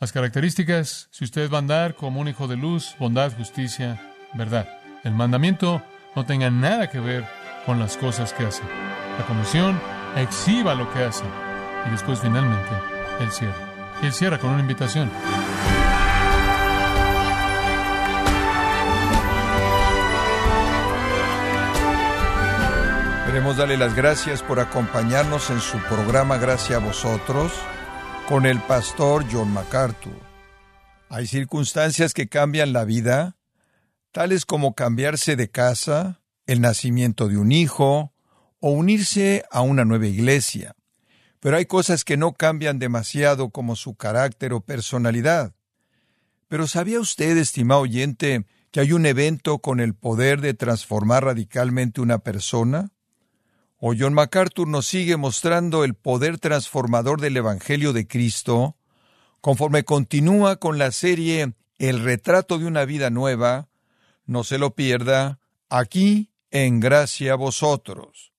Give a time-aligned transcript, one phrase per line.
[0.00, 4.00] Las características, si usted va a andar como un hijo de luz, bondad, justicia,
[4.32, 4.66] verdad.
[5.04, 5.82] El mandamiento
[6.16, 7.22] no tenga nada que ver
[7.66, 8.62] con las cosas que hace.
[9.18, 9.78] La comisión
[10.16, 11.24] exhiba lo que hace.
[11.86, 12.70] Y después finalmente,
[13.20, 13.54] Él cierra.
[14.02, 15.10] Y Él cierra con una invitación.
[23.26, 27.52] Queremos darle las gracias por acompañarnos en su programa Gracias a vosotros
[28.30, 30.14] con el pastor John MacArthur.
[31.08, 33.36] Hay circunstancias que cambian la vida,
[34.12, 38.12] tales como cambiarse de casa, el nacimiento de un hijo
[38.60, 40.76] o unirse a una nueva iglesia.
[41.40, 45.52] Pero hay cosas que no cambian demasiado como su carácter o personalidad.
[46.46, 52.00] Pero ¿sabía usted, estimado oyente, que hay un evento con el poder de transformar radicalmente
[52.00, 52.92] una persona?
[53.82, 58.76] O John MacArthur nos sigue mostrando el poder transformador del Evangelio de Cristo,
[59.40, 63.70] conforme continúa con la serie El retrato de una vida nueva.
[64.26, 68.34] No se lo pierda, aquí en gracia a vosotros.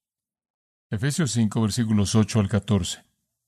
[0.91, 3.03] Efesios 5, versículos 8 al 14.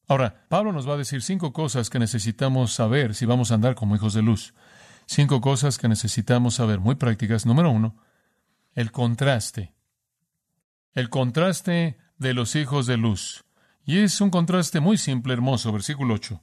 [0.07, 3.75] Ahora, Pablo nos va a decir cinco cosas que necesitamos saber si vamos a andar
[3.75, 4.55] como hijos de luz.
[5.05, 7.45] Cinco cosas que necesitamos saber, muy prácticas.
[7.45, 7.95] Número uno,
[8.73, 9.72] el contraste
[10.93, 13.43] el contraste de los hijos de luz.
[13.85, 16.41] Y es un contraste muy simple, hermoso, versículo 8.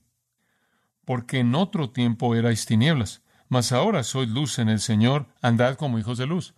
[1.04, 5.98] Porque en otro tiempo erais tinieblas, mas ahora sois luz en el Señor, andad como
[5.98, 6.54] hijos de luz.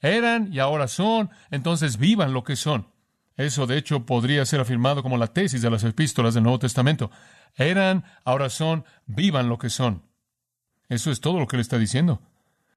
[0.00, 2.88] Eran y ahora son, entonces vivan lo que son.
[3.36, 7.10] Eso, de hecho, podría ser afirmado como la tesis de las epístolas del Nuevo Testamento.
[7.54, 10.02] Eran, ahora son, vivan lo que son.
[10.88, 12.20] Eso es todo lo que le está diciendo.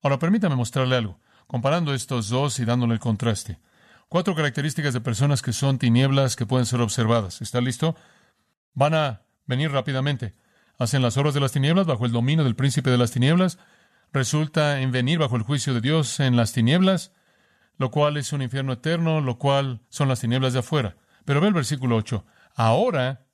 [0.01, 3.59] Ahora, permítame mostrarle algo, comparando estos dos y dándole el contraste.
[4.09, 7.41] Cuatro características de personas que son tinieblas que pueden ser observadas.
[7.41, 7.95] ¿Está listo?
[8.73, 10.33] Van a venir rápidamente.
[10.77, 13.59] Hacen las obras de las tinieblas bajo el dominio del príncipe de las tinieblas.
[14.11, 17.11] Resulta en venir bajo el juicio de Dios en las tinieblas,
[17.77, 20.97] lo cual es un infierno eterno, lo cual son las tinieblas de afuera.
[21.25, 22.25] Pero ve el versículo 8.
[22.55, 23.25] Ahora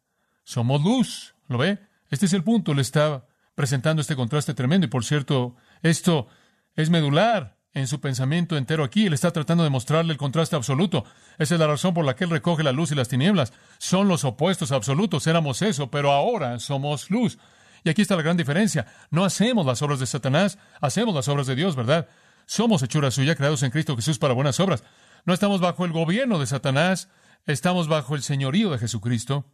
[0.44, 1.36] somos luz.
[1.48, 1.80] ¿Lo ve?
[2.10, 2.74] Este es el punto.
[2.74, 4.86] Le está presentando este contraste tremendo.
[4.86, 6.28] Y por cierto, esto
[6.76, 9.08] es medular en su pensamiento entero aquí.
[9.08, 11.06] Él está tratando de mostrarle el contraste absoluto.
[11.38, 13.54] Esa es la razón por la que él recoge la luz y las tinieblas.
[13.78, 15.26] Son los opuestos absolutos.
[15.28, 17.40] Éramos eso, pero ahora somos luz.
[17.84, 18.86] Y aquí está la gran diferencia.
[19.10, 22.08] No hacemos las obras de Satanás, hacemos las obras de Dios, ¿verdad?
[22.46, 24.84] Somos hechura suya, creados en Cristo Jesús para buenas obras.
[25.26, 27.10] No estamos bajo el gobierno de Satanás,
[27.46, 29.46] estamos bajo el señorío de Jesucristo.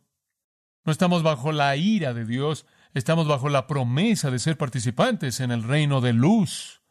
[0.86, 5.52] No estamos bajo la ira de Dios, estamos bajo la promesa de ser participantes en
[5.52, 6.82] el reino de luz.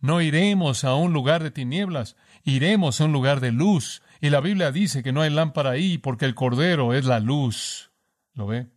[0.00, 4.02] No iremos a un lugar de tinieblas, iremos a un lugar de luz.
[4.20, 7.90] Y la Biblia dice que no hay lámpara ahí porque el Cordero es la luz.
[8.34, 8.68] ¿Lo ve?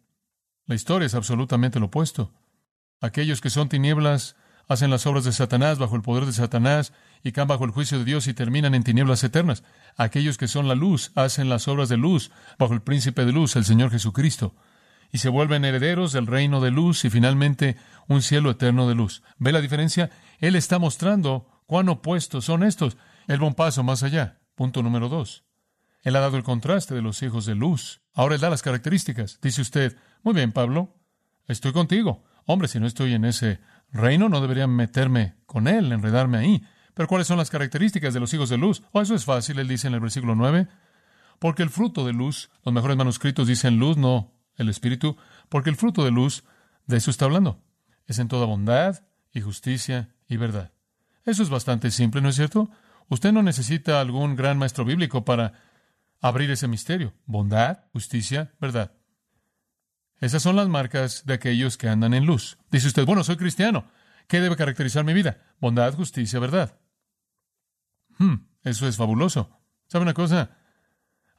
[0.66, 2.32] La historia es absolutamente lo opuesto.
[3.02, 4.36] Aquellos que son tinieblas
[4.68, 6.94] hacen las obras de Satanás bajo el poder de Satanás
[7.24, 9.64] y caen bajo el juicio de Dios y terminan en tinieblas eternas.
[9.98, 13.56] Aquellos que son la luz hacen las obras de luz bajo el príncipe de luz,
[13.56, 14.56] el Señor Jesucristo
[15.12, 17.76] y se vuelven herederos del reino de luz y finalmente
[18.08, 19.24] un cielo eterno de luz.
[19.38, 20.10] ¿Ve la diferencia?
[20.40, 22.98] Él está mostrando cuán opuestos son estos.
[23.28, 24.40] Él va paso más allá.
[24.56, 25.44] Punto número dos.
[26.02, 28.02] Él ha dado el contraste de los hijos de luz.
[28.14, 29.40] Ahora él da las características.
[29.42, 30.96] Dice usted, muy bien, Pablo,
[31.48, 32.24] estoy contigo.
[32.46, 33.60] Hombre, si no estoy en ese
[33.92, 36.64] reino, no debería meterme con él, enredarme ahí.
[36.94, 38.84] Pero ¿cuáles son las características de los hijos de luz?
[38.92, 40.68] Oh, eso es fácil, él dice en el versículo 9.
[41.40, 45.18] Porque el fruto de luz, los mejores manuscritos dicen luz, no el Espíritu,
[45.50, 46.44] porque el fruto de luz,
[46.86, 47.64] de eso está hablando.
[48.08, 49.04] Es en toda bondad
[49.34, 50.72] y justicia y verdad.
[51.26, 52.70] Eso es bastante simple, ¿no es cierto?
[53.10, 55.54] Usted no necesita algún gran maestro bíblico para
[56.22, 57.14] abrir ese misterio.
[57.26, 58.94] Bondad, justicia, verdad.
[60.20, 62.58] Esas son las marcas de aquellos que andan en luz.
[62.70, 63.86] Dice usted, bueno, soy cristiano.
[64.28, 65.42] ¿Qué debe caracterizar mi vida?
[65.60, 66.80] Bondad, justicia, verdad.
[68.18, 69.60] Hmm, eso es fabuloso.
[69.88, 70.58] ¿Sabe una cosa?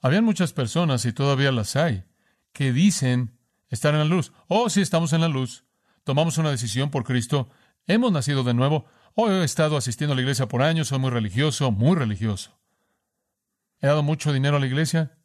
[0.00, 2.04] Habían muchas personas y todavía las hay
[2.52, 4.32] que dicen estar en la luz.
[4.48, 5.64] Oh, sí, estamos en la luz.
[6.04, 7.48] Tomamos una decisión por Cristo.
[7.86, 8.86] Hemos nacido de nuevo.
[9.14, 10.88] Oh, he estado asistiendo a la iglesia por años.
[10.88, 12.58] Soy muy religioso, muy religioso.
[13.80, 15.18] He dado mucho dinero a la iglesia.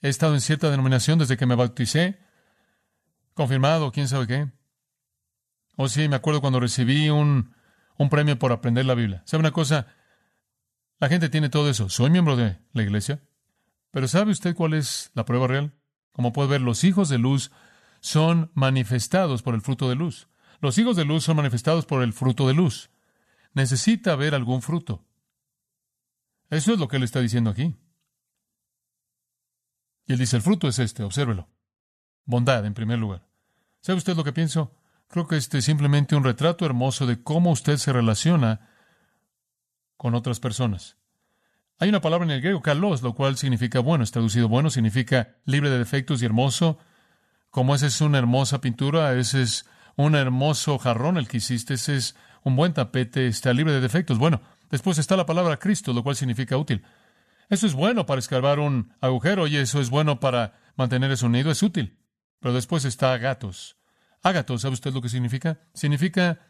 [0.00, 2.18] He estado en cierta denominación desde que me bauticé.
[3.34, 4.52] Confirmado, quién sabe qué.
[5.76, 7.54] Oh, sí, me acuerdo cuando recibí un,
[7.96, 9.22] un premio por aprender la Biblia.
[9.24, 9.86] ¿Sabe una cosa?
[10.98, 11.88] La gente tiene todo eso.
[11.88, 13.22] Soy miembro de la iglesia.
[13.90, 15.72] Pero ¿sabe usted cuál es la prueba real?
[16.12, 17.50] Como puede ver, los hijos de luz
[18.00, 20.28] son manifestados por el fruto de luz.
[20.60, 22.90] Los hijos de luz son manifestados por el fruto de luz.
[23.54, 25.04] Necesita haber algún fruto.
[26.50, 27.74] Eso es lo que él está diciendo aquí.
[30.06, 31.48] Y él dice, el fruto es este, obsérvelo.
[32.24, 33.26] Bondad, en primer lugar.
[33.80, 34.74] ¿Sabe usted lo que pienso?
[35.08, 38.68] Creo que este es simplemente un retrato hermoso de cómo usted se relaciona
[39.96, 40.96] con otras personas.
[41.78, 45.36] Hay una palabra en el griego, kalos, lo cual significa bueno, es traducido bueno, significa
[45.44, 46.78] libre de defectos y hermoso.
[47.50, 49.66] Como esa es una hermosa pintura, ese es
[49.96, 54.18] un hermoso jarrón el que hiciste, ese es un buen tapete, está libre de defectos.
[54.18, 54.40] Bueno,
[54.70, 56.84] después está la palabra Cristo, lo cual significa útil.
[57.48, 61.50] Eso es bueno para escarbar un agujero y eso es bueno para mantener ese unido,
[61.50, 61.98] es útil.
[62.40, 63.76] Pero después está agatos.
[64.22, 65.60] Agatos, ¿sabe usted lo que significa?
[65.74, 66.40] Significa,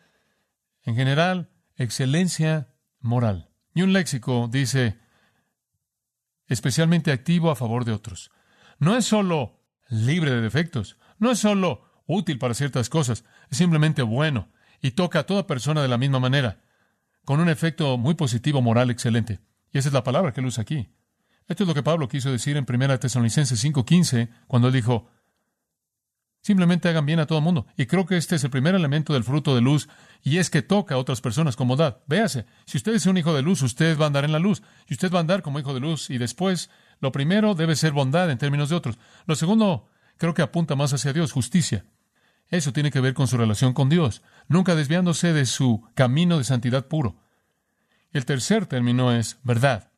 [0.84, 2.68] en general, excelencia
[3.00, 3.50] moral.
[3.74, 4.98] Y un léxico dice,
[6.48, 8.30] especialmente activo a favor de otros.
[8.78, 14.02] No es solo libre de defectos, no es solo útil para ciertas cosas, es simplemente
[14.02, 14.50] bueno
[14.80, 16.60] y toca a toda persona de la misma manera,
[17.24, 19.40] con un efecto muy positivo moral excelente.
[19.72, 20.92] Y esa es la palabra que él usa aquí.
[21.46, 25.08] Esto es lo que Pablo quiso decir en 1 Tesalonicenses 5:15, cuando dijo,
[26.42, 27.66] simplemente hagan bien a todo el mundo.
[27.76, 29.88] Y creo que este es el primer elemento del fruto de luz,
[30.22, 32.02] y es que toca a otras personas como da.
[32.06, 34.62] Véase, si usted es un hijo de luz, usted va a andar en la luz,
[34.88, 36.68] y usted va a andar como hijo de luz, y después,
[37.00, 38.98] lo primero debe ser bondad en términos de otros.
[39.26, 41.84] Lo segundo, creo que apunta más hacia Dios, justicia.
[42.48, 46.44] Eso tiene que ver con su relación con Dios, nunca desviándose de su camino de
[46.44, 47.16] santidad puro.
[48.12, 49.90] El tercer término es verdad.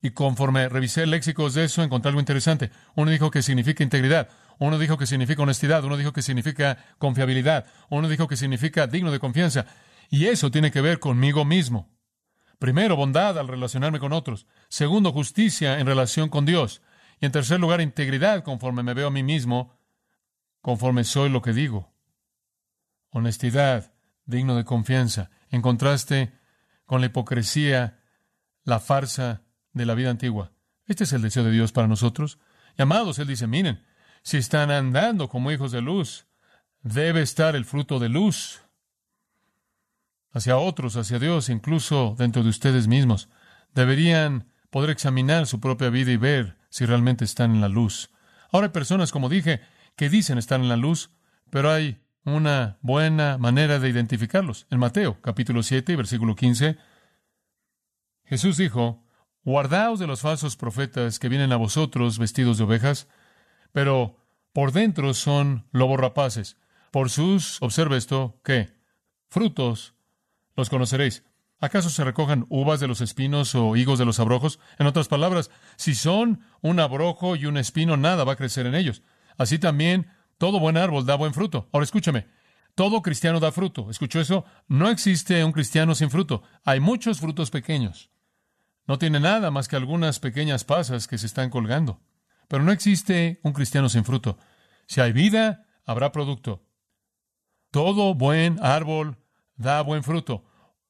[0.00, 2.70] Y conforme revisé léxicos de eso, encontré algo interesante.
[2.94, 4.30] Uno dijo que significa integridad,
[4.60, 9.10] uno dijo que significa honestidad, uno dijo que significa confiabilidad, uno dijo que significa digno
[9.10, 9.64] de confianza.
[10.10, 11.88] Y eso tiene que ver conmigo mismo.
[12.58, 14.46] Primero, bondad al relacionarme con otros.
[14.68, 16.82] Segundo, justicia en relación con Dios.
[17.20, 19.78] Y en tercer lugar, integridad conforme me veo a mí mismo,
[20.60, 21.94] conforme soy lo que digo.
[23.08, 23.94] Honestidad,
[24.26, 26.34] digno de confianza, en contraste
[26.84, 27.98] con la hipocresía,
[28.64, 29.42] la farsa
[29.72, 30.52] de la vida antigua.
[30.84, 32.38] Este es el deseo de Dios para nosotros.
[32.76, 33.82] Y amados, Él dice, miren,
[34.22, 36.26] si están andando como hijos de luz,
[36.82, 38.62] debe estar el fruto de luz
[40.32, 43.28] hacia otros, hacia Dios, incluso dentro de ustedes mismos.
[43.74, 48.10] Deberían poder examinar su propia vida y ver si realmente están en la luz.
[48.52, 49.60] Ahora hay personas, como dije,
[49.96, 51.10] que dicen estar en la luz,
[51.50, 54.66] pero hay una buena manera de identificarlos.
[54.70, 56.76] En Mateo, capítulo 7, versículo 15,
[58.24, 59.04] Jesús dijo,
[59.42, 63.08] Guardaos de los falsos profetas que vienen a vosotros vestidos de ovejas,
[63.72, 64.16] pero
[64.52, 66.56] por dentro son lobos rapaces.
[66.90, 68.74] Por sus, observe esto, ¿qué?
[69.28, 69.94] Frutos
[70.56, 71.24] los conoceréis.
[71.60, 74.58] ¿Acaso se recojan uvas de los espinos o higos de los abrojos?
[74.78, 78.74] En otras palabras, si son un abrojo y un espino, nada va a crecer en
[78.74, 79.02] ellos.
[79.36, 80.08] Así también,
[80.38, 81.68] todo buen árbol da buen fruto.
[81.72, 82.26] Ahora escúchame,
[82.74, 83.90] todo cristiano da fruto.
[83.90, 84.46] ¿Escuchó eso?
[84.68, 86.42] No existe un cristiano sin fruto.
[86.64, 88.10] Hay muchos frutos pequeños.
[88.86, 92.00] No tiene nada más que algunas pequeñas pasas que se están colgando.
[92.50, 94.36] Pero no existe un cristiano sin fruto.
[94.86, 96.64] Si hay vida, habrá producto.
[97.70, 99.18] Todo buen árbol
[99.54, 100.42] da buen fruto.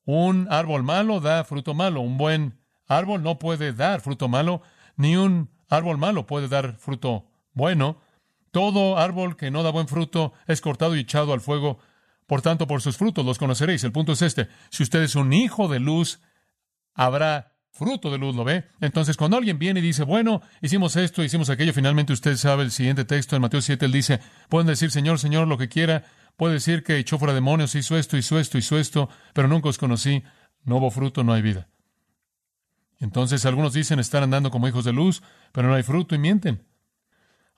[0.07, 2.01] Un árbol malo da fruto malo.
[2.01, 4.63] Un buen árbol no puede dar fruto malo,
[4.97, 8.01] ni un árbol malo puede dar fruto bueno.
[8.53, 11.79] Todo árbol que no da buen fruto es cortado y echado al fuego.
[12.27, 13.85] Por tanto, por sus frutos los conoceréis.
[13.85, 14.49] El punto es este.
[14.71, 16.23] Si usted es un hijo de luz,
[16.95, 18.65] habrá fruto de luz, ¿lo ve?
[18.81, 22.71] Entonces, cuando alguien viene y dice, bueno, hicimos esto, hicimos aquello, finalmente usted sabe el
[22.71, 26.05] siguiente texto en Mateo 7, él dice, pueden decir, Señor, Señor, lo que quiera,
[26.37, 29.79] puede decir que echó fuera demonios, hizo esto, hizo esto, hizo esto, pero nunca os
[29.79, 30.23] conocí,
[30.65, 31.69] no hubo fruto, no hay vida.
[32.99, 35.23] Entonces, algunos dicen estar andando como hijos de luz,
[35.53, 36.67] pero no hay fruto y mienten.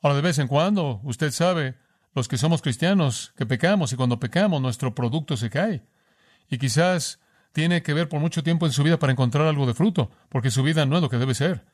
[0.01, 1.77] Ahora, de vez en cuando, usted sabe,
[2.15, 5.83] los que somos cristianos, que pecamos y cuando pecamos nuestro producto se cae.
[6.49, 7.19] Y quizás
[7.53, 10.51] tiene que ver por mucho tiempo en su vida para encontrar algo de fruto, porque
[10.51, 11.65] su vida no es lo que debe ser.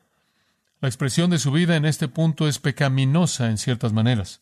[0.81, 4.41] La expresión de su vida en este punto es pecaminosa en ciertas maneras.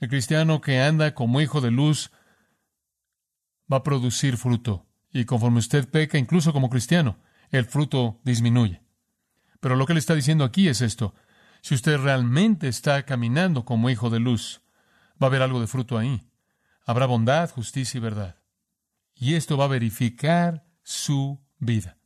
[0.00, 2.10] El cristiano que anda como hijo de luz
[3.72, 7.18] va a producir fruto, y conforme usted peca, incluso como cristiano,
[7.50, 8.82] el fruto disminuye.
[9.60, 11.14] Pero lo que le está diciendo aquí es esto.
[11.60, 14.62] Si usted realmente está caminando como hijo de luz,
[15.22, 16.22] va a haber algo de fruto ahí.
[16.86, 18.39] Habrá bondad, justicia y verdad
[19.20, 21.98] y esto va a verificar su vida.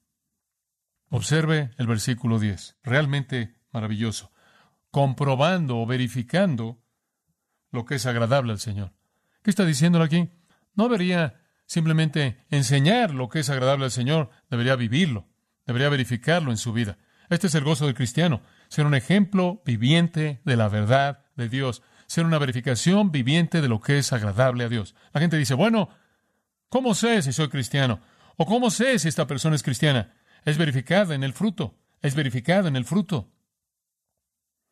[1.11, 4.33] Observe el versículo 10, realmente maravilloso,
[4.90, 6.83] comprobando o verificando
[7.71, 8.92] lo que es agradable al Señor.
[9.42, 10.28] ¿Qué está diciéndolo aquí?
[10.75, 15.28] No debería simplemente enseñar lo que es agradable al Señor, debería vivirlo,
[15.66, 16.99] debería verificarlo en su vida.
[17.30, 21.83] Este es el gozo del cristiano, ser un ejemplo viviente de la verdad de Dios,
[22.06, 24.97] ser una verificación viviente de lo que es agradable a Dios.
[25.12, 25.90] La gente dice, bueno,
[26.75, 28.00] ¿Cómo sé si soy cristiano?
[28.37, 30.12] ¿O cómo sé si esta persona es cristiana?
[30.45, 31.78] Es verificada en el fruto.
[32.02, 33.31] Es verificada en el fruto.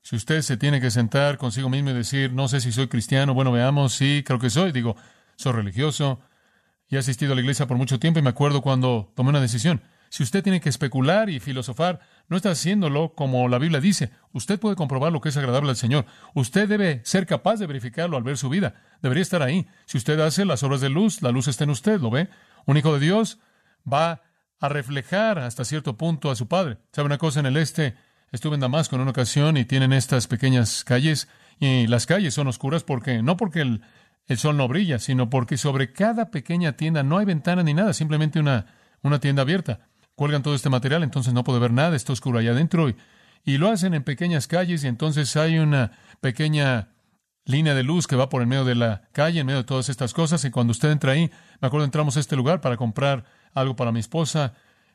[0.03, 3.35] Si usted se tiene que sentar consigo mismo y decir, no sé si soy cristiano,
[3.35, 4.97] bueno, veamos, sí, creo que soy, digo,
[5.37, 6.19] soy religioso,
[6.89, 9.41] y he asistido a la iglesia por mucho tiempo y me acuerdo cuando tomé una
[9.41, 9.81] decisión.
[10.09, 12.01] Si usted tiene que especular y filosofar,
[12.33, 14.11] no está haciéndolo como la Biblia dice.
[14.33, 16.07] Usted puede comprobar lo que es agradable al Señor.
[16.35, 18.75] Usted debe ser capaz de verificarlo al ver su vida.
[19.03, 19.69] Debería estar ahí.
[19.85, 22.29] Si usted hace las obras de luz, la luz está en usted, ¿lo ve?
[22.65, 23.39] Un hijo de Dios
[23.91, 24.23] va
[24.59, 26.79] a reflejar hasta cierto punto a su Padre.
[26.93, 27.41] ¿Sabe una cosa?
[27.41, 27.97] En el este
[28.31, 31.29] estuve en Damasco en una ocasión y tienen estas pequeñas calles
[31.61, 33.83] y las calles son oscuras porque no porque el,
[34.27, 37.93] el sol no brilla, sino porque sobre cada pequeña tienda no hay ventana ni nada,
[37.93, 38.67] simplemente una,
[39.03, 39.81] una tienda abierta
[40.15, 42.97] cuelgan todo este material, entonces no puede ver nada, está oscuro allá adentro, y,
[43.45, 46.91] y lo hacen en pequeñas calles, y entonces hay una pequeña
[47.45, 49.89] línea de luz que va por el medio de la calle, en medio de todas
[49.89, 53.25] estas cosas, y cuando usted entra ahí, me acuerdo entramos a este lugar para comprar
[53.55, 54.55] algo para mi esposa,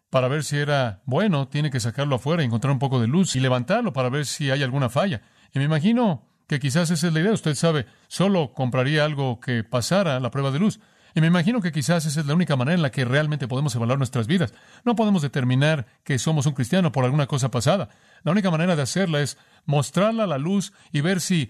[0.09, 3.39] para ver si era bueno, tiene que sacarlo afuera encontrar un poco de luz y
[3.39, 5.21] levantarlo para ver si hay alguna falla.
[5.53, 9.63] Y me imagino que quizás esa es la idea, usted sabe, solo compraría algo que
[9.63, 10.79] pasara la prueba de luz.
[11.17, 13.74] Y me imagino que quizás esa es la única manera en la que realmente podemos
[13.74, 14.53] evaluar nuestras vidas.
[14.86, 17.89] No podemos determinar que somos un cristiano por alguna cosa pasada.
[18.21, 21.50] La única manera de hacerla es mostrarla a la luz y ver si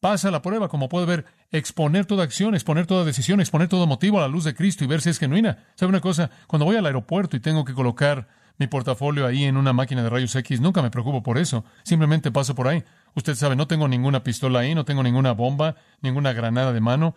[0.00, 4.18] pasa la prueba, como puede ver, exponer toda acción, exponer toda decisión, exponer todo motivo
[4.18, 5.58] a la luz de Cristo y ver si es genuina.
[5.76, 6.32] ¿Sabe una cosa?
[6.48, 8.26] Cuando voy al aeropuerto y tengo que colocar
[8.58, 11.64] mi portafolio ahí en una máquina de rayos X, nunca me preocupo por eso.
[11.84, 12.82] Simplemente paso por ahí.
[13.14, 17.14] Usted sabe, no tengo ninguna pistola ahí, no tengo ninguna bomba, ninguna granada de mano.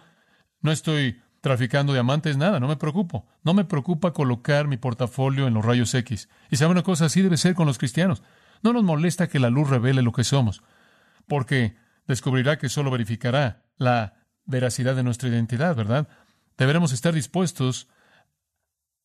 [0.61, 3.25] No estoy traficando diamantes, nada, no me preocupo.
[3.41, 6.27] No me preocupa colocar mi portafolio en los rayos X.
[6.51, 8.21] Y sabe una cosa, así debe ser con los cristianos.
[8.63, 10.61] No nos molesta que la luz revele lo que somos,
[11.25, 16.09] porque descubrirá que solo verificará la veracidad de nuestra identidad, ¿verdad?
[16.57, 17.87] Deberemos estar dispuestos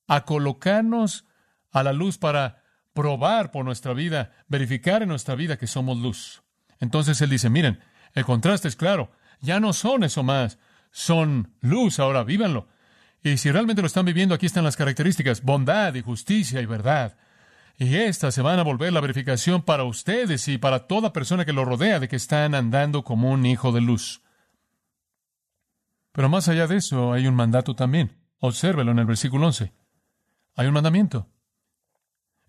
[0.08, 1.24] a colocarnos
[1.70, 6.42] a la luz para probar por nuestra vida, verificar en nuestra vida que somos luz.
[6.80, 7.78] Entonces él dice, miren,
[8.14, 10.58] el contraste es claro, ya no son eso más,
[10.92, 12.68] son luz ahora, vívanlo.
[13.24, 17.16] Y si realmente lo están viviendo, aquí están las características, bondad y justicia y verdad.
[17.78, 21.52] Y estas se van a volver la verificación para ustedes y para toda persona que
[21.52, 24.22] lo rodea de que están andando como un hijo de luz.
[26.12, 28.18] Pero más allá de eso, hay un mandato también.
[28.38, 29.72] Obsérvelo en el versículo 11.
[30.56, 31.28] Hay un mandamiento.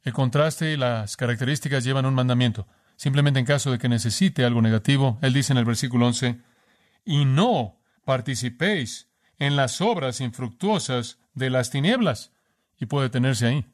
[0.02, 2.68] El contraste y las características llevan un mandamiento.
[2.98, 6.42] Simplemente en caso de que necesite algo negativo, él dice en el versículo 11,
[7.06, 12.32] y no participéis en las obras infructuosas de las tinieblas.
[12.80, 13.66] Y puede tenerse ahí.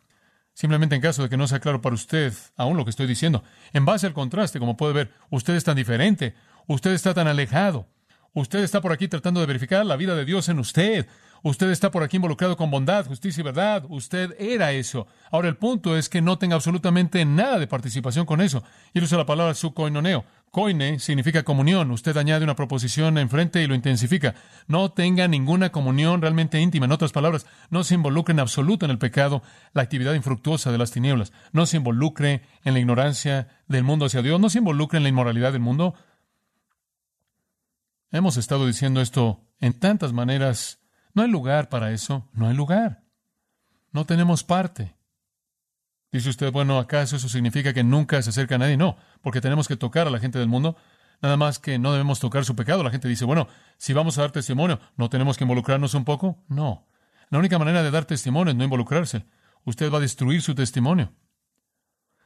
[0.53, 3.43] Simplemente en caso de que no sea claro para usted aún lo que estoy diciendo.
[3.71, 6.35] En base al contraste, como puede ver, usted es tan diferente,
[6.67, 7.87] usted está tan alejado,
[8.33, 11.07] usted está por aquí tratando de verificar la vida de Dios en usted,
[11.41, 13.85] Usted está por aquí involucrado con bondad, justicia y verdad.
[13.87, 15.07] Usted era eso.
[15.31, 18.63] Ahora el punto es que no tenga absolutamente nada de participación con eso.
[18.93, 20.25] Y él usa la palabra su koinoneo.
[20.51, 21.91] Koine significa comunión.
[21.91, 24.35] Usted añade una proposición enfrente y lo intensifica.
[24.67, 26.85] No tenga ninguna comunión realmente íntima.
[26.85, 30.77] En otras palabras, no se involucre en absoluto en el pecado, la actividad infructuosa de
[30.77, 31.31] las tinieblas.
[31.51, 34.39] No se involucre en la ignorancia del mundo hacia Dios.
[34.39, 35.93] No se involucre en la inmoralidad del mundo.
[38.11, 40.79] Hemos estado diciendo esto en tantas maneras
[41.13, 43.03] no hay lugar para eso, no hay lugar.
[43.91, 44.95] No tenemos parte.
[46.11, 48.77] Dice usted, bueno, ¿acaso eso significa que nunca se acerca a nadie?
[48.77, 50.75] No, porque tenemos que tocar a la gente del mundo.
[51.21, 52.83] Nada más que no debemos tocar su pecado.
[52.83, 53.47] La gente dice, bueno,
[53.77, 56.43] si vamos a dar testimonio, ¿no tenemos que involucrarnos un poco?
[56.47, 56.87] No.
[57.29, 59.25] La única manera de dar testimonio es no involucrarse.
[59.65, 61.13] Usted va a destruir su testimonio.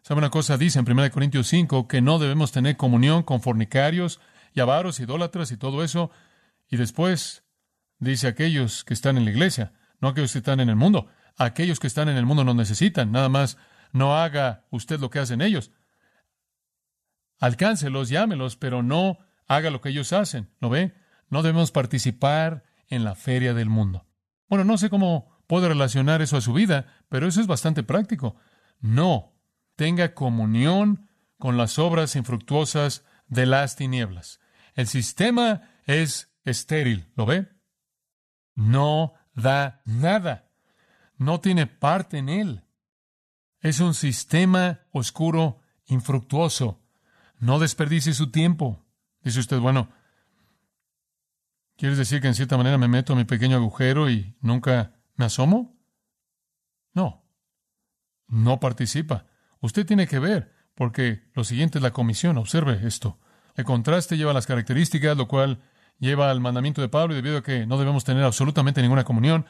[0.04, 0.58] ¿Sabe una cosa?
[0.58, 4.20] Dice en 1 Corintios 5 que no debemos tener comunión con fornicarios
[4.54, 6.12] y avaros, idólatras y todo eso.
[6.70, 7.44] Y después
[8.04, 9.72] Dice aquellos que están en la iglesia,
[10.02, 11.08] no aquellos que están en el mundo.
[11.38, 13.58] Aquellos que están en el mundo no necesitan, nada más
[13.94, 15.72] no haga usted lo que hacen ellos.
[17.40, 20.50] Alcáncelos, llámelos, pero no haga lo que ellos hacen.
[20.60, 20.94] ¿Lo ve?
[21.30, 24.06] No debemos participar en la feria del mundo.
[24.50, 28.36] Bueno, no sé cómo puedo relacionar eso a su vida, pero eso es bastante práctico.
[28.82, 29.34] No
[29.78, 31.08] tenga comunión
[31.38, 34.42] con las obras infructuosas de las tinieblas.
[34.76, 37.54] El sistema es estéril, ¿lo ve?
[38.56, 40.50] no da nada,
[41.18, 42.64] no tiene parte en él.
[43.64, 46.82] Es un sistema oscuro, infructuoso.
[47.40, 48.86] No desperdicie su tiempo.
[49.22, 49.90] Dice usted, bueno,
[51.78, 55.24] ¿quieres decir que en cierta manera me meto a mi pequeño agujero y nunca me
[55.24, 55.80] asomo?
[56.94, 57.24] No,
[58.28, 59.28] no participa.
[59.62, 62.38] Usted tiene que ver, porque lo siguiente es la comisión.
[62.38, 63.18] Observe esto.
[63.56, 65.62] El contraste lleva las características, lo cual
[66.00, 69.46] lleva al mandamiento de Pablo y debido a que no debemos tener absolutamente ninguna comunión,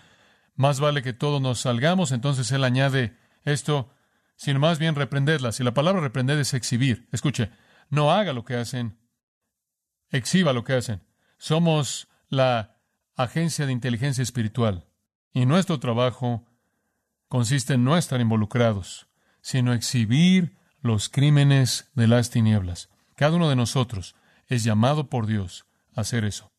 [0.54, 3.90] más vale que todos nos salgamos, entonces él añade esto,
[4.44, 5.62] sino más bien reprenderlas.
[5.62, 7.08] Y la palabra reprender es exhibir.
[7.14, 7.50] Escuche,
[7.90, 8.98] no haga lo que hacen,
[10.10, 11.02] exhiba lo que hacen.
[11.38, 12.76] Somos la
[13.16, 14.86] agencia de inteligencia espiritual
[15.32, 16.46] y nuestro trabajo
[17.30, 19.08] consiste en no estar involucrados,
[19.40, 22.90] sino exhibir los crímenes de las tinieblas.
[23.16, 24.14] Cada uno de nosotros
[24.48, 26.52] es llamado por Dios a hacer eso.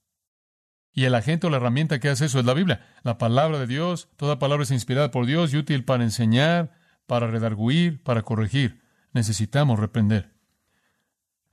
[0.95, 3.67] Y el agente o la herramienta que hace eso es la Biblia, la palabra de
[3.67, 4.09] Dios.
[4.17, 8.83] Toda palabra es inspirada por Dios y útil para enseñar, para redarguir, para corregir.
[9.13, 10.35] Necesitamos reprender.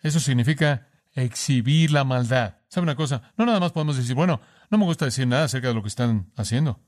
[0.01, 2.57] Eso significa exhibir la maldad.
[2.67, 3.33] ¿Sabe una cosa?
[3.37, 5.89] No nada más podemos decir, bueno, no me gusta decir nada acerca de lo que
[5.89, 6.79] están haciendo.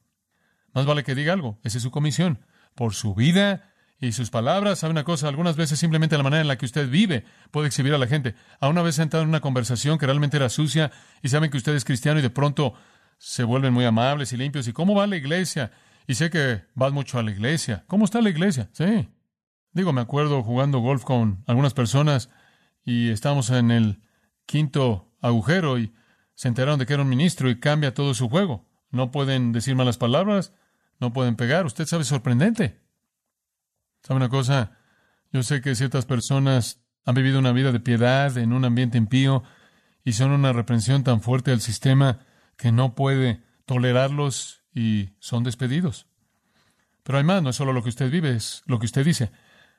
[0.74, 1.60] Más vale que diga algo.
[1.63, 2.39] Esa es su comisión.
[2.75, 5.27] Por su vida y sus palabras, ¿sabe una cosa?
[5.27, 8.36] Algunas veces simplemente la manera en la que usted vive puede exhibir a la gente.
[8.60, 10.91] A una vez entrado en una conversación que realmente era sucia
[11.22, 12.74] y saben que usted es cristiano y de pronto
[13.17, 14.67] se vuelven muy amables y limpios.
[14.67, 15.72] ¿Y cómo va la iglesia?
[16.07, 17.83] Y sé que vas mucho a la iglesia.
[17.88, 18.69] ¿Cómo está la iglesia?
[18.74, 19.10] Sí.
[19.72, 22.29] Digo, me acuerdo jugando golf con algunas personas
[22.83, 24.01] y estábamos en el
[24.45, 25.93] quinto agujero y
[26.36, 28.67] se enteraron de que era un ministro y cambia todo su juego.
[28.91, 30.53] No pueden decir malas palabras,
[31.00, 31.65] no pueden pegar.
[31.65, 32.79] Usted sabe, sorprendente.
[34.01, 34.77] ¿Sabe una cosa?
[35.31, 39.43] Yo sé que ciertas personas han vivido una vida de piedad en un ambiente impío
[40.03, 42.19] y son una reprensión tan fuerte al sistema
[42.57, 46.07] que no puede tolerarlos y son despedidos.
[47.03, 49.31] Pero hay más, no es solo lo que usted vive, es lo que usted dice.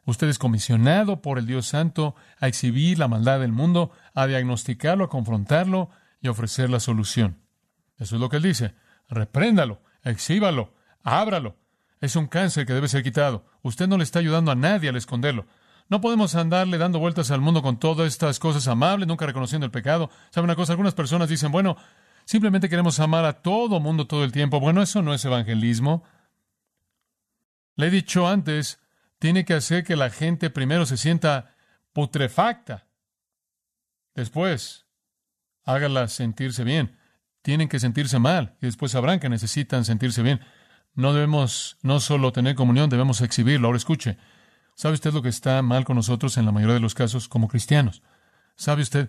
[0.04, 5.04] Usted es comisionado por el Dios Santo a exhibir la maldad del mundo, a diagnosticarlo,
[5.04, 7.38] a confrontarlo y a ofrecer la solución.
[7.98, 8.74] Eso es lo que él dice.
[9.08, 11.56] Repréndalo, exhíbalo, ábralo,
[12.00, 13.46] es un cáncer que debe ser quitado.
[13.62, 15.46] Usted no le está ayudando a nadie al esconderlo.
[15.88, 19.70] No podemos andarle dando vueltas al mundo con todas estas cosas amables, nunca reconociendo el
[19.70, 20.10] pecado.
[20.30, 20.72] ¿Sabe una cosa?
[20.72, 21.76] Algunas personas dicen, bueno,
[22.24, 24.60] simplemente queremos amar a todo mundo todo el tiempo.
[24.60, 26.04] Bueno, eso no es evangelismo.
[27.76, 28.80] Le he dicho antes,
[29.18, 31.54] tiene que hacer que la gente primero se sienta
[31.92, 32.86] putrefacta.
[34.14, 34.86] Después,
[35.64, 36.98] hágala sentirse bien.
[37.42, 40.40] Tienen que sentirse mal y después sabrán que necesitan sentirse bien.
[40.94, 43.66] No debemos no solo tener comunión, debemos exhibirlo.
[43.66, 44.16] Ahora escuche,
[44.76, 47.48] ¿sabe usted lo que está mal con nosotros en la mayoría de los casos como
[47.48, 48.02] cristianos?
[48.56, 49.08] ¿Sabe usted?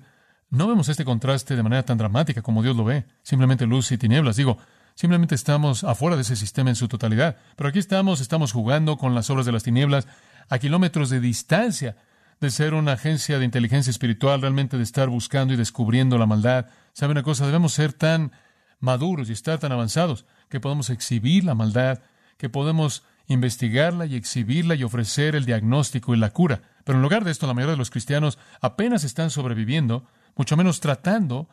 [0.50, 3.98] No vemos este contraste de manera tan dramática como Dios lo ve, simplemente luz y
[3.98, 4.36] tinieblas.
[4.36, 4.58] Digo,
[4.94, 7.38] simplemente estamos afuera de ese sistema en su totalidad.
[7.56, 10.08] Pero aquí estamos, estamos jugando con las obras de las tinieblas
[10.50, 11.98] a kilómetros de distancia
[12.40, 16.68] de ser una agencia de inteligencia espiritual, realmente de estar buscando y descubriendo la maldad.
[16.94, 17.46] ¿Sabe una cosa?
[17.46, 18.32] Debemos ser tan
[18.80, 22.02] maduros y estar tan avanzados que podemos exhibir la maldad,
[22.38, 26.62] que podemos investigarla y exhibirla y ofrecer el diagnóstico y la cura.
[26.86, 30.80] Pero en lugar de esto, la mayoría de los cristianos apenas están sobreviviendo, mucho menos
[30.80, 31.50] tratando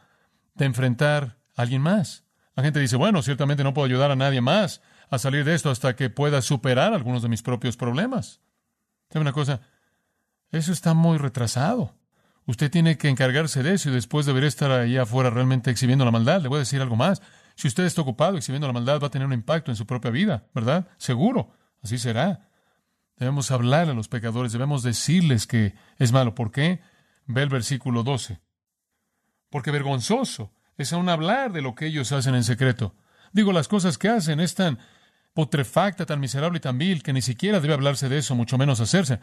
[0.54, 2.24] de enfrentar a alguien más.
[2.54, 5.70] La gente dice, bueno, ciertamente no puedo ayudar a nadie más a salir de esto
[5.70, 8.40] hasta que pueda superar algunos de mis propios problemas.
[9.10, 9.62] ¿Sabe una cosa?
[10.50, 11.94] Eso está muy retrasado.
[12.44, 16.10] Usted tiene que encargarse de eso y después debería estar ahí afuera realmente exhibiendo la
[16.10, 16.42] maldad.
[16.42, 17.22] Le voy a decir algo más.
[17.54, 20.10] Si usted está ocupado exhibiendo la maldad, va a tener un impacto en su propia
[20.10, 20.88] vida, ¿verdad?
[20.98, 22.48] Seguro, así será.
[23.22, 26.34] Debemos hablar a los pecadores, debemos decirles que es malo.
[26.34, 26.80] ¿Por qué?
[27.26, 28.40] Ve el versículo 12.
[29.48, 32.96] Porque vergonzoso es aún hablar de lo que ellos hacen en secreto.
[33.32, 34.80] Digo, las cosas que hacen es tan
[35.34, 38.80] putrefacta, tan miserable y tan vil que ni siquiera debe hablarse de eso, mucho menos
[38.80, 39.20] hacerse.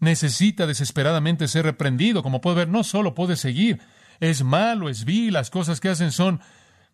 [0.00, 2.22] Necesita desesperadamente ser reprendido.
[2.22, 3.80] Como puede ver, no solo puede seguir.
[4.20, 6.42] Es malo, es vil, las cosas que hacen son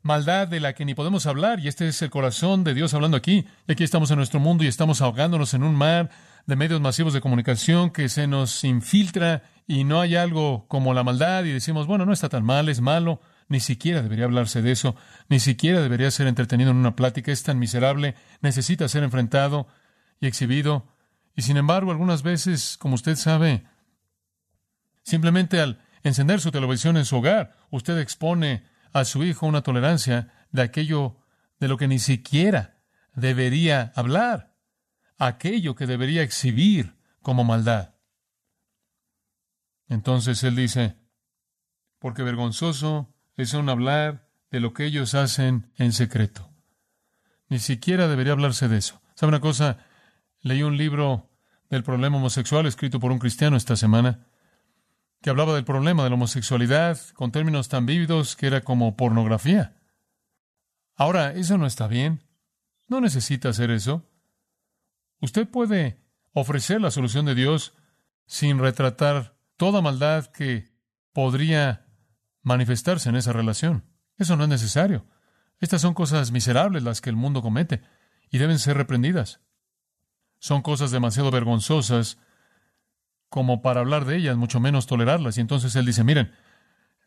[0.03, 3.17] maldad de la que ni podemos hablar, y este es el corazón de Dios hablando
[3.17, 3.49] aquí.
[3.67, 6.09] Y aquí estamos en nuestro mundo y estamos ahogándonos en un mar
[6.47, 11.03] de medios masivos de comunicación que se nos infiltra y no hay algo como la
[11.03, 14.73] maldad y decimos, bueno, no está tan mal, es malo, ni siquiera debería hablarse de
[14.73, 14.95] eso,
[15.29, 19.67] ni siquiera debería ser entretenido en una plática, es tan miserable, necesita ser enfrentado
[20.21, 20.87] y exhibido.
[21.35, 23.65] Y sin embargo, algunas veces, como usted sabe,
[25.03, 30.33] simplemente al encender su televisión en su hogar, usted expone a su hijo una tolerancia
[30.53, 31.17] de aquello
[31.59, 32.79] de lo que ni siquiera
[33.15, 34.56] debería hablar,
[35.19, 37.95] aquello que debería exhibir como maldad.
[39.89, 40.97] Entonces él dice,
[41.99, 46.51] porque vergonzoso es aún hablar de lo que ellos hacen en secreto.
[47.49, 49.01] Ni siquiera debería hablarse de eso.
[49.15, 49.79] ¿Sabe una cosa?
[50.41, 51.31] Leí un libro
[51.71, 54.27] del problema homosexual escrito por un cristiano esta semana
[55.23, 59.77] que hablaba del problema de la homosexualidad con términos tan vívidos que era como pornografía.
[60.95, 62.23] Ahora, eso no está bien.
[62.89, 64.09] No necesita hacer eso.
[65.21, 66.03] Usted puede
[66.33, 67.75] ofrecer la solución de Dios
[68.27, 70.71] sin retratar toda maldad que
[71.13, 71.87] podría
[72.43, 73.85] manifestarse en esa relación.
[74.19, 75.07] Eso no es necesario.
[75.61, 77.83] Estas son cosas miserables las que el mundo comete
[78.31, 79.41] y deben ser reprendidas.
[80.39, 82.19] Son cosas demasiado vergonzosas
[83.29, 85.39] como para hablar de ellas, mucho menos tolerarlas.
[85.39, 86.33] Y entonces él dice, miren,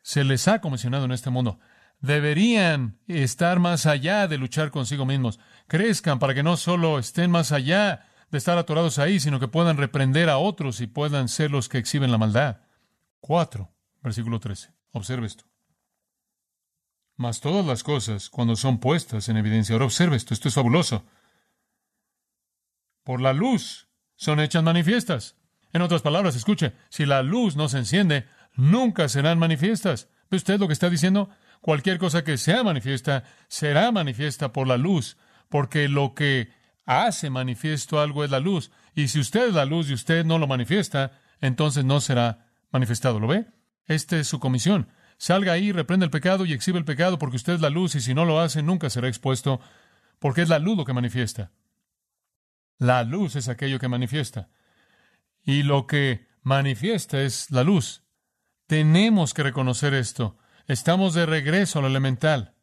[0.02, 1.60] se les ha comisionado en este mundo.
[2.00, 5.40] Deberían estar más allá de luchar consigo mismos.
[5.68, 9.78] Crezcan para que no solo estén más allá de estar atorados ahí, sino que puedan
[9.78, 12.62] reprender a otros y puedan ser los que exhiben la maldad.
[13.20, 13.70] 4,
[14.02, 14.74] versículo 13.
[14.92, 15.46] Observe esto.
[17.18, 21.04] Mas todas las cosas, cuando son puestas en evidencia, ahora observe esto, esto es fabuloso.
[23.04, 25.36] Por la luz son hechas manifiestas.
[25.74, 30.08] En otras palabras, escuche, si la luz no se enciende, nunca serán manifiestas.
[30.30, 31.30] ¿Ve usted lo que está diciendo?
[31.62, 35.18] Cualquier cosa que sea manifiesta será manifiesta por la luz,
[35.50, 36.52] porque lo que
[36.86, 38.72] hace manifiesto algo es la luz.
[38.96, 43.20] Y si usted es la luz y usted no lo manifiesta, entonces no será manifestado.
[43.20, 43.46] ¿Lo ve?
[43.86, 44.90] Esta es su comisión.
[45.18, 48.02] Salga ahí, reprende el pecado y exhibe el pecado porque usted es la luz y
[48.02, 49.60] si no lo hace nunca será expuesto
[50.18, 51.52] porque es la luz lo que manifiesta.
[52.80, 54.50] La luz es aquello que manifiesta.
[55.44, 58.04] Y lo que manifiesta es la luz.
[58.66, 60.38] Tenemos que reconocer esto.
[60.70, 62.54] Estamos de regreso a lo elemental.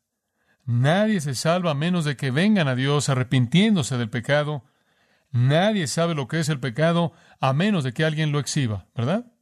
[0.65, 4.65] Nadie se salva a menos de que vengan a Dios arrepintiéndose del pecado.
[5.33, 9.33] Nadie sabe lo que es el pecado a menos de que alguien lo exhiba, ¿verdad?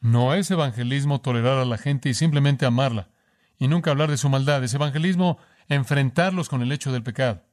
[0.00, 3.10] No es evangelismo tolerar a la gente y simplemente amarla
[3.56, 4.64] y nunca hablar de su maldad.
[4.64, 7.46] Es evangelismo enfrentarlos con el hecho del pecado.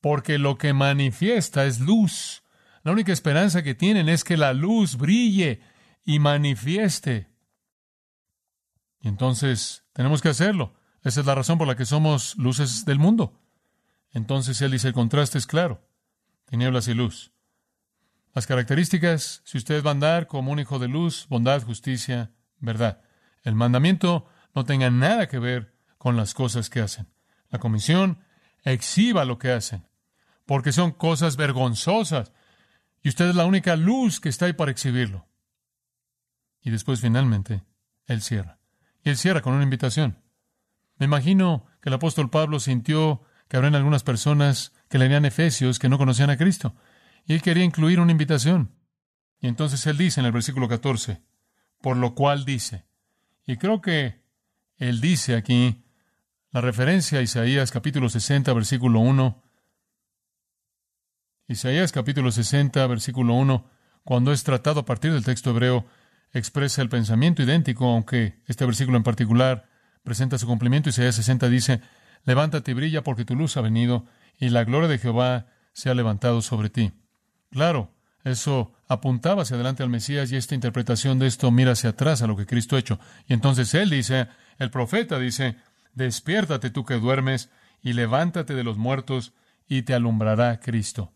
[0.00, 2.42] Porque lo que manifiesta es luz.
[2.82, 5.60] La única esperanza que tienen es que la luz brille
[6.04, 7.31] y manifieste.
[9.02, 10.74] Y entonces tenemos que hacerlo.
[11.02, 13.40] Esa es la razón por la que somos luces del mundo.
[14.12, 15.86] Entonces él dice, el contraste es claro.
[16.46, 17.32] Tinieblas y luz.
[18.32, 23.02] Las características, si usted va a andar como un hijo de luz, bondad, justicia, verdad.
[23.42, 27.12] El mandamiento no tenga nada que ver con las cosas que hacen.
[27.50, 28.24] La comisión
[28.62, 29.88] exhiba lo que hacen,
[30.46, 32.32] porque son cosas vergonzosas,
[33.02, 35.26] y usted es la única luz que está ahí para exhibirlo.
[36.62, 37.64] Y después finalmente,
[38.06, 38.61] Él cierra.
[39.04, 40.18] Y Él cierra con una invitación.
[40.98, 45.88] Me imagino que el apóstol Pablo sintió que habrían algunas personas que leerían Efesios que
[45.88, 46.74] no conocían a Cristo.
[47.26, 48.70] Y él quería incluir una invitación.
[49.40, 51.20] Y entonces él dice en el versículo 14,
[51.80, 52.84] por lo cual dice.
[53.46, 54.22] Y creo que
[54.76, 55.84] él dice aquí
[56.50, 59.42] la referencia a Isaías capítulo 60, versículo 1,
[61.48, 63.68] Isaías capítulo 60, versículo 1,
[64.04, 65.86] cuando es tratado a partir del texto hebreo,
[66.32, 69.68] expresa el pensamiento idéntico, aunque este versículo en particular
[70.02, 70.88] presenta su cumplimiento.
[70.88, 71.80] Isaías 60 dice,
[72.24, 74.06] levántate y brilla porque tu luz ha venido
[74.38, 76.92] y la gloria de Jehová se ha levantado sobre ti.
[77.50, 77.92] Claro,
[78.24, 82.26] eso apuntaba hacia adelante al Mesías y esta interpretación de esto mira hacia atrás a
[82.26, 82.98] lo que Cristo ha hecho.
[83.26, 85.56] Y entonces él dice, el profeta dice,
[85.94, 87.50] despiértate tú que duermes
[87.82, 89.32] y levántate de los muertos
[89.68, 91.12] y te alumbrará Cristo.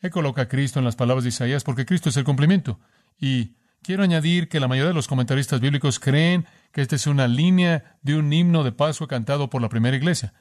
[0.00, 2.78] Él coloca a Cristo en las palabras de Isaías porque Cristo es el cumplimiento.
[3.18, 3.56] Y
[3.86, 7.96] quiero añadir que la mayoría de los comentaristas bíblicos creen que esta es una línea
[8.02, 10.34] de un himno de Pascua cantado por la primera iglesia,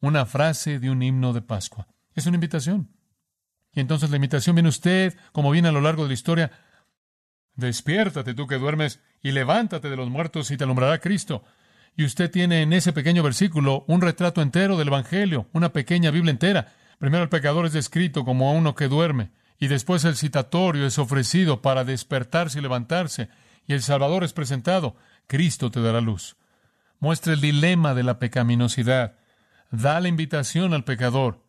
[0.00, 1.88] una frase de un himno de Pascua.
[2.14, 2.88] Es una invitación.
[3.74, 6.50] Y entonces la invitación viene usted, como viene a lo largo de la historia,
[7.54, 11.44] despiértate tú que duermes y levántate de los muertos y te alumbrará Cristo.
[11.96, 16.30] Y usted tiene en ese pequeño versículo un retrato entero del Evangelio, una pequeña Biblia
[16.30, 16.72] entera.
[16.98, 20.98] Primero el pecador es descrito como a uno que duerme, y después el citatorio es
[20.98, 23.28] ofrecido para despertarse y levantarse,
[23.66, 24.96] y el Salvador es presentado.
[25.26, 26.36] Cristo te dará luz.
[26.98, 29.16] Muestra el dilema de la pecaminosidad.
[29.70, 31.44] Da la invitación al pecador.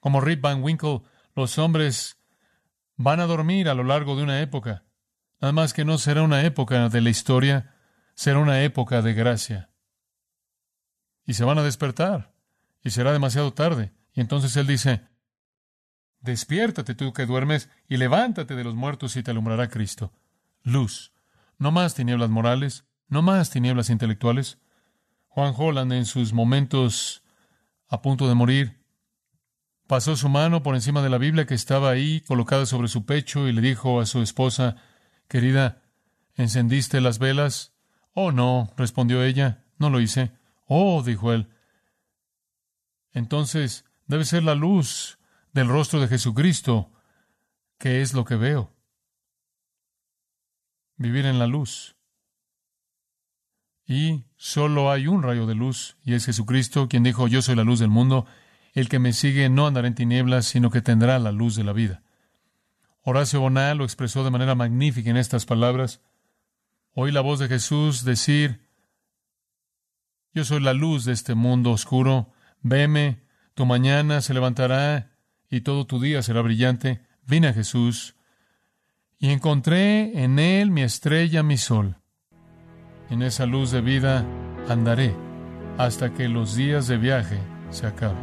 [0.00, 1.02] Como Rip Van Winkle,
[1.34, 2.18] los hombres
[2.96, 4.84] van a dormir a lo largo de una época.
[5.40, 7.74] Nada más que no será una época de la historia,
[8.14, 9.70] será una época de gracia.
[11.24, 12.32] Y se van a despertar,
[12.82, 13.92] y será demasiado tarde.
[14.12, 15.02] Y entonces él dice,
[16.20, 20.12] despiértate tú que duermes y levántate de los muertos y te alumbrará Cristo.
[20.62, 21.12] Luz.
[21.58, 24.58] No más tinieblas morales, no más tinieblas intelectuales.
[25.28, 27.22] Juan Holland en sus momentos
[27.88, 28.78] a punto de morir
[29.86, 33.48] pasó su mano por encima de la Biblia que estaba ahí colocada sobre su pecho
[33.48, 34.76] y le dijo a su esposa,
[35.28, 35.82] querida,
[36.34, 37.72] ¿encendiste las velas?
[38.12, 40.32] Oh, no, respondió ella, no lo hice.
[40.66, 41.48] Oh, dijo él.
[43.12, 45.17] Entonces, Debe ser la luz
[45.58, 46.92] del rostro de Jesucristo,
[47.78, 48.72] que es lo que veo.
[50.96, 51.96] Vivir en la luz.
[53.84, 57.64] Y solo hay un rayo de luz, y es Jesucristo, quien dijo, yo soy la
[57.64, 58.26] luz del mundo,
[58.72, 61.72] el que me sigue no andará en tinieblas, sino que tendrá la luz de la
[61.72, 62.04] vida.
[63.02, 66.02] Horacio Bonal lo expresó de manera magnífica en estas palabras.
[66.92, 68.68] Oí la voz de Jesús decir,
[70.34, 75.17] yo soy la luz de este mundo oscuro, veme, tu mañana se levantará
[75.50, 77.00] y todo tu día será brillante.
[77.26, 78.14] Ven a Jesús.
[79.20, 81.96] y encontré en él mi estrella, mi sol.
[83.10, 84.24] En esa luz de vida
[84.68, 85.12] andaré
[85.76, 87.38] hasta que los días de viaje
[87.70, 88.22] se acaben.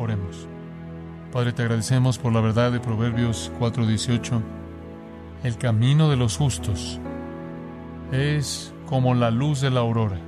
[0.00, 0.48] Oremos.
[1.32, 4.42] Padre, te agradecemos por la verdad de Proverbios 4:18.
[5.44, 7.00] El camino de los justos
[8.10, 10.18] es como la luz de la aurora,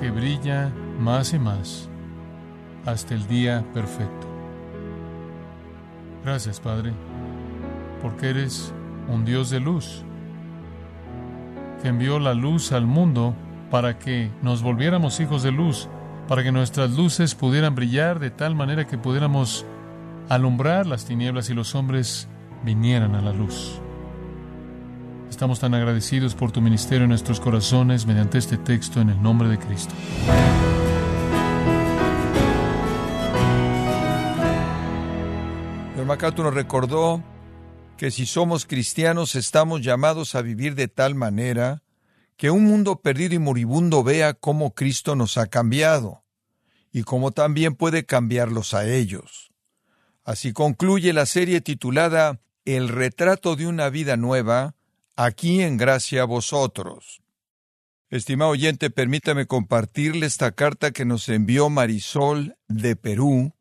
[0.00, 1.88] que brilla más y más
[2.84, 4.27] hasta el día perfecto.
[6.28, 6.92] Gracias, Padre
[8.00, 8.72] porque eres
[9.08, 10.02] un Dios de luz,
[11.82, 13.34] que envió la luz al mundo
[13.70, 15.88] para que nos volviéramos hijos de luz,
[16.26, 19.64] para que nuestras luces pudieran brillar de tal manera que pudiéramos
[20.28, 22.28] alumbrar las tinieblas y los hombres
[22.64, 23.80] vinieran a la luz.
[25.30, 29.48] Estamos tan agradecidos por tu ministerio en nuestros corazones mediante este texto en el nombre
[29.48, 29.94] de Cristo.
[36.08, 37.22] Macato nos recordó
[37.98, 41.82] que si somos cristianos estamos llamados a vivir de tal manera
[42.38, 46.24] que un mundo perdido y moribundo vea cómo Cristo nos ha cambiado
[46.90, 49.50] y cómo también puede cambiarlos a ellos.
[50.24, 54.76] Así concluye la serie titulada El retrato de una vida nueva,
[55.14, 57.20] aquí en gracia a vosotros.
[58.08, 63.52] Estimado oyente, permítame compartirle esta carta que nos envió Marisol de Perú,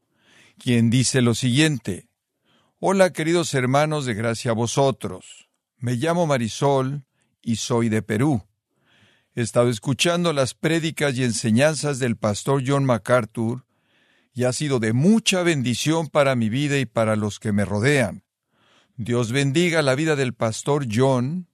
[0.57, 2.06] quien dice lo siguiente.
[2.79, 5.49] Hola queridos hermanos de gracia a vosotros.
[5.77, 7.05] Me llamo Marisol
[7.41, 8.43] y soy de Perú.
[9.33, 13.65] He estado escuchando las prédicas y enseñanzas del pastor John MacArthur
[14.31, 18.23] y ha sido de mucha bendición para mi vida y para los que me rodean.
[18.95, 21.49] Dios bendiga la vida del pastor John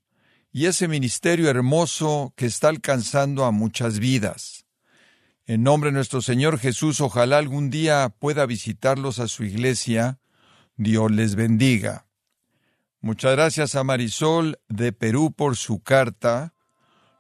[0.52, 4.66] y ese ministerio hermoso que está alcanzando a muchas vidas.
[5.46, 10.20] En nombre de nuestro Señor Jesús, ojalá algún día pueda visitarlos a su iglesia
[10.78, 12.08] Dios les bendiga.
[13.02, 16.54] Muchas gracias a Marisol de Perú por su carta,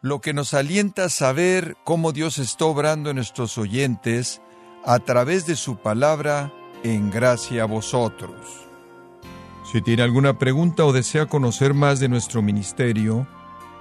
[0.02, 4.42] lo que nos alienta a saber cómo Dios está obrando en nuestros oyentes
[4.86, 6.52] a través de su palabra
[6.84, 8.34] en gracia a vosotros.
[9.72, 13.28] Si tiene alguna pregunta o desea conocer más de nuestro ministerio,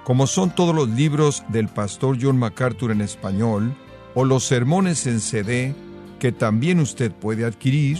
[0.03, 3.75] como son todos los libros del pastor John MacArthur en español
[4.13, 5.75] o los sermones en CD
[6.19, 7.99] que también usted puede adquirir,